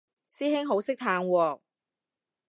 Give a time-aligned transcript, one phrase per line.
[0.31, 1.59] 師兄好識嘆喎